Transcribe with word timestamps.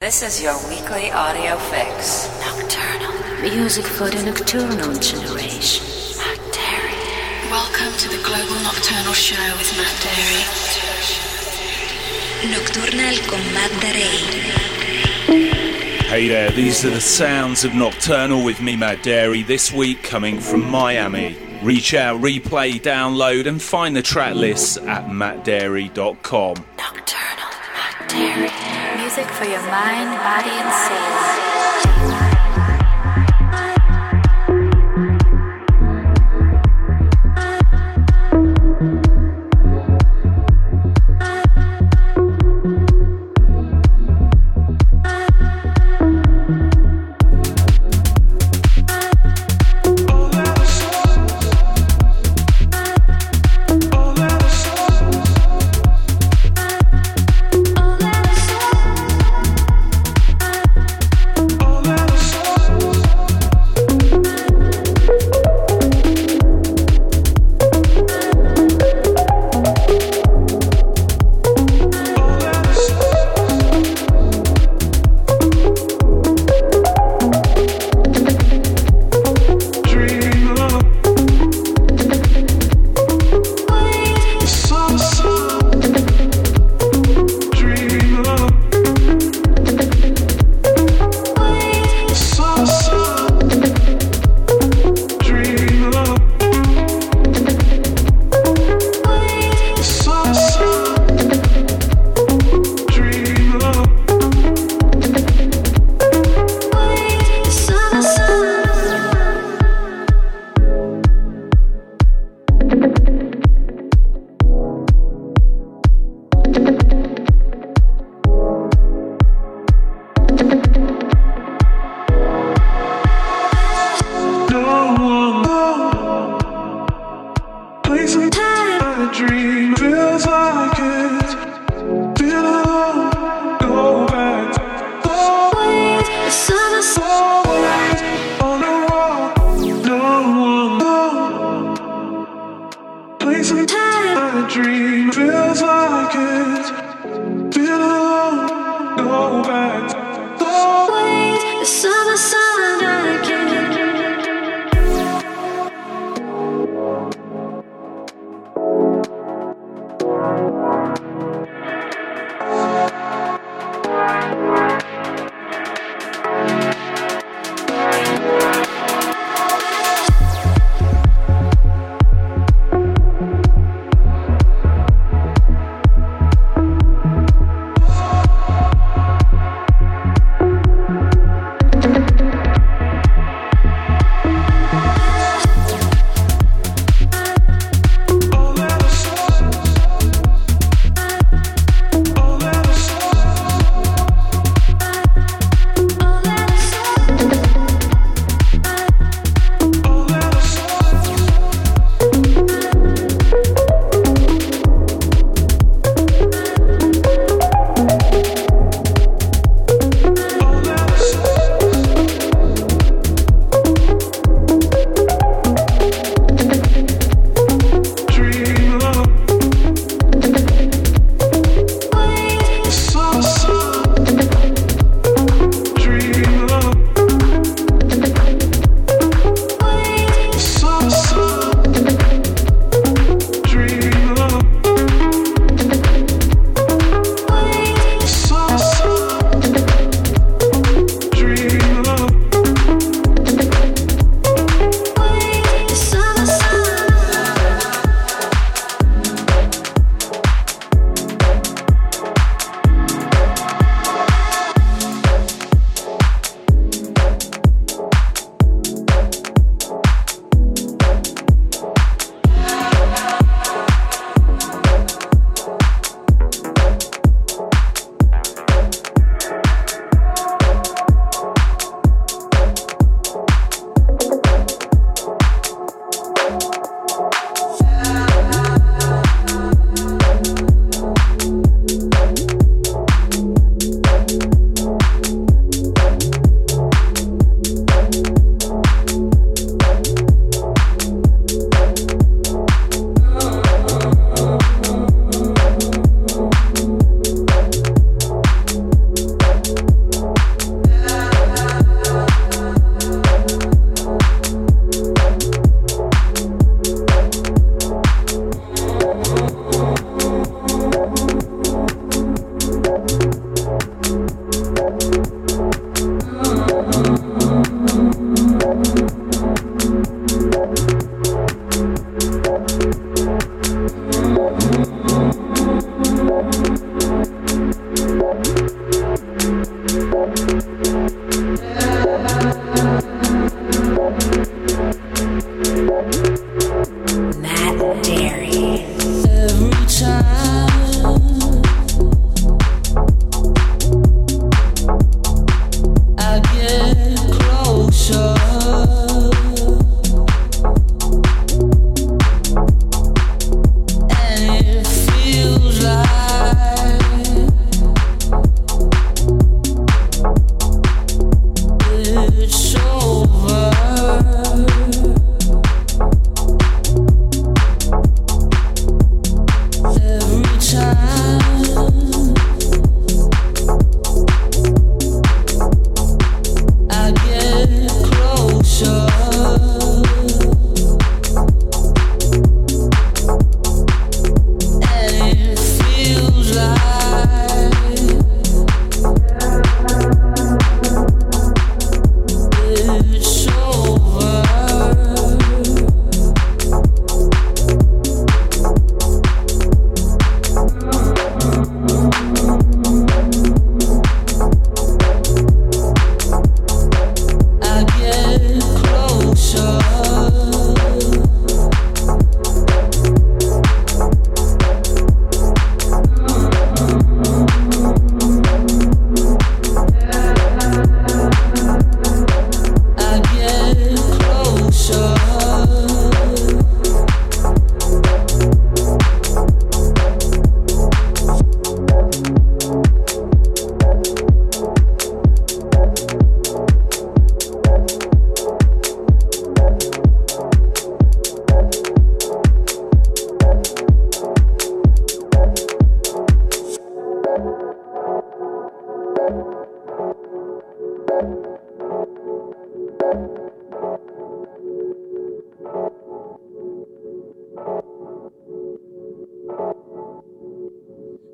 This 0.00 0.22
is 0.22 0.42
your 0.42 0.56
weekly 0.66 1.10
audio 1.12 1.58
fix. 1.58 2.26
Nocturnal. 2.40 3.12
Music 3.42 3.84
for 3.84 4.08
the 4.08 4.22
nocturnal 4.22 4.94
generation. 4.94 5.84
Matt 6.16 6.38
Darey. 6.54 7.50
Welcome 7.50 7.92
to 7.98 8.08
the 8.08 8.16
Global 8.24 8.62
Nocturnal 8.62 9.12
Show 9.12 9.36
with 9.58 9.76
Matt 9.76 9.92
Darey. 10.00 10.40
Nocturnal 12.50 13.14
con 13.28 13.52
Matt 13.52 13.70
Darey. 13.82 14.16
Hey 16.08 16.28
there, 16.28 16.50
these 16.50 16.82
are 16.86 16.90
the 16.90 17.00
sounds 17.02 17.66
of 17.66 17.74
Nocturnal 17.74 18.42
with 18.42 18.62
me, 18.62 18.76
Matt 18.76 19.02
Darey, 19.02 19.46
this 19.46 19.70
week 19.70 20.02
coming 20.02 20.40
from 20.40 20.64
Miami. 20.70 21.36
Reach 21.62 21.92
out, 21.92 22.22
replay, 22.22 22.80
download, 22.80 23.46
and 23.46 23.60
find 23.60 23.94
the 23.94 24.00
track 24.00 24.34
lists 24.34 24.78
at 24.78 25.08
mattdarey.com. 25.08 26.54
Nocturnal. 26.78 27.50
Matt 27.74 28.08
Darey. 28.08 28.59
Music 29.20 29.36
for 29.36 29.44
your 29.44 29.60
mind, 29.70 30.16
body, 30.16 30.48
and 30.48 30.72
soul. 30.72 31.49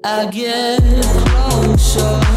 I 0.09 0.25
get 0.31 0.81
closer. 1.27 2.36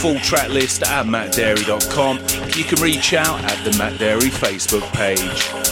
Full 0.00 0.18
track 0.20 0.48
list 0.48 0.82
at 0.82 1.04
mattdarey.com. 1.04 2.16
You 2.56 2.64
can 2.64 2.82
reach 2.82 3.12
out 3.12 3.44
at 3.44 3.62
the 3.64 3.76
Matt 3.76 3.92
Darey 4.00 4.30
Facebook 4.30 4.90
page. 4.94 5.69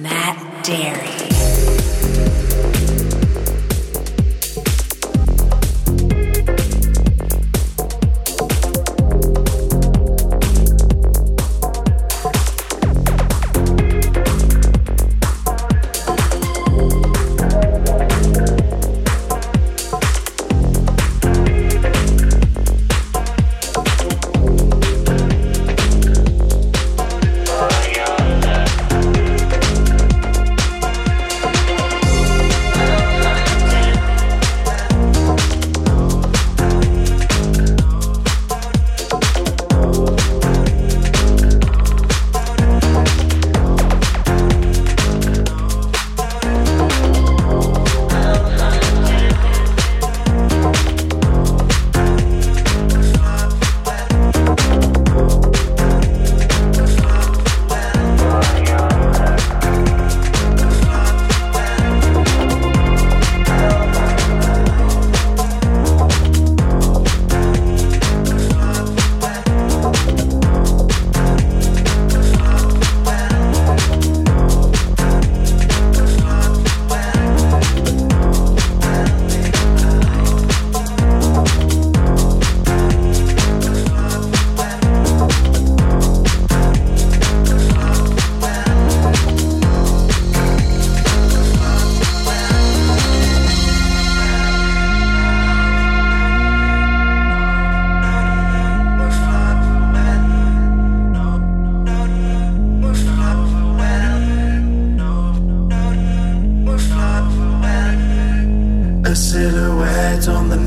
Matt 0.00 0.38
Darey. 0.62 1.13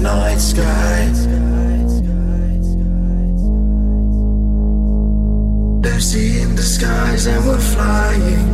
night 0.07 0.39
sky. 0.39 0.99
They're 5.81 5.99
seeing 5.99 6.55
the 6.55 6.67
skies 6.75 7.25
and 7.27 7.45
we're 7.45 7.65
flying. 7.73 8.46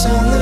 insanlar 0.00 0.39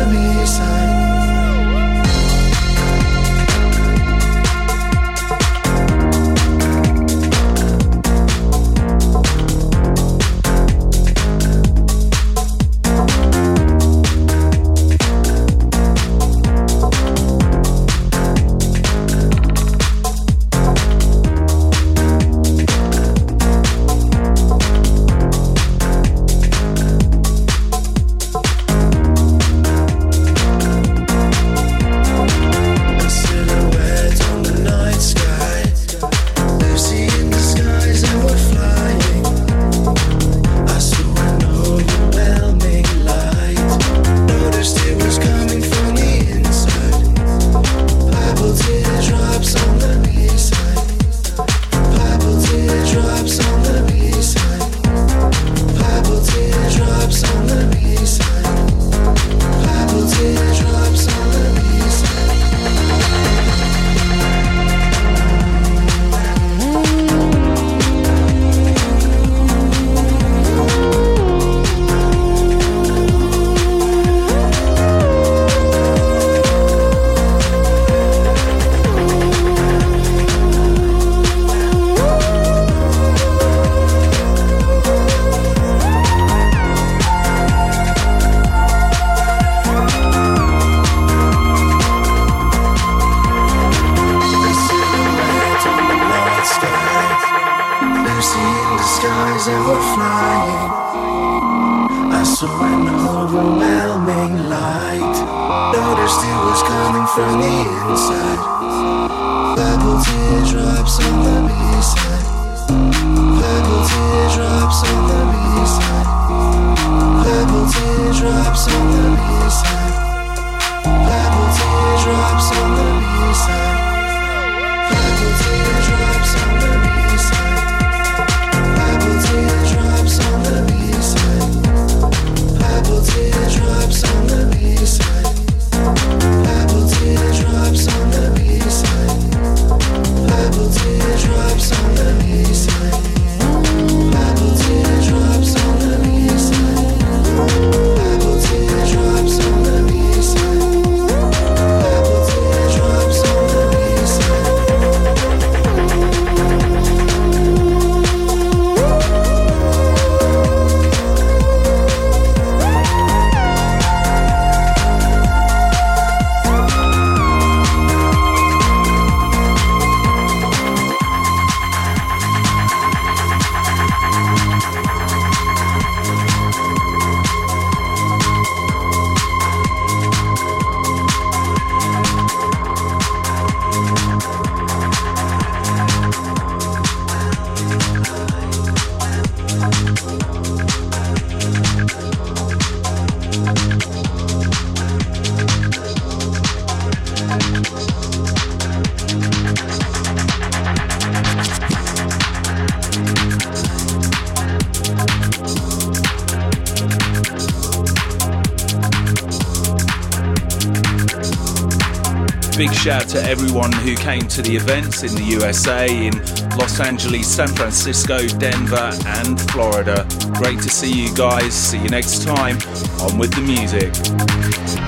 shout 212.78 213.08
to 213.08 213.20
everyone 213.24 213.72
who 213.72 213.96
came 213.96 214.22
to 214.28 214.40
the 214.40 214.54
events 214.54 215.02
in 215.02 215.12
the 215.16 215.22
USA, 215.22 215.88
in 215.88 216.12
Los 216.56 216.78
Angeles, 216.78 217.26
San 217.26 217.48
Francisco, 217.48 218.24
Denver, 218.38 218.92
and 219.04 219.40
Florida. 219.50 220.06
Great 220.34 220.60
to 220.60 220.70
see 220.70 220.92
you 220.92 221.12
guys. 221.16 221.52
See 221.52 221.78
you 221.78 221.88
next 221.88 222.22
time. 222.22 222.56
On 223.00 223.18
with 223.18 223.34
the 223.34 223.42
music. 223.42 224.88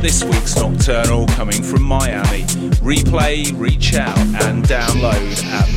This 0.00 0.24
week's 0.24 0.56
Nocturnal 0.56 1.26
coming 1.28 1.62
from 1.62 1.82
Miami. 1.82 2.44
Replay, 2.80 3.52
reach 3.58 3.94
out, 3.94 4.16
and 4.18 4.64
download 4.64 5.44
at 5.44 5.69